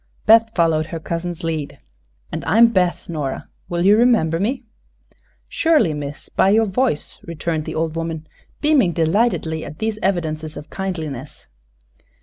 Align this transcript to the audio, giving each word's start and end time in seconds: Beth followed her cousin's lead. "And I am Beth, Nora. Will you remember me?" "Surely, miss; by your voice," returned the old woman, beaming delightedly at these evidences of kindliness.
Beth 0.25 0.49
followed 0.55 0.87
her 0.87 0.99
cousin's 0.99 1.43
lead. 1.43 1.77
"And 2.31 2.43
I 2.45 2.57
am 2.57 2.69
Beth, 2.69 3.07
Nora. 3.07 3.49
Will 3.69 3.85
you 3.85 3.95
remember 3.95 4.39
me?" 4.39 4.63
"Surely, 5.47 5.93
miss; 5.93 6.27
by 6.27 6.49
your 6.49 6.65
voice," 6.65 7.19
returned 7.21 7.65
the 7.65 7.75
old 7.75 7.95
woman, 7.95 8.25
beaming 8.61 8.93
delightedly 8.93 9.63
at 9.63 9.77
these 9.77 9.99
evidences 10.01 10.57
of 10.57 10.71
kindliness. 10.71 11.45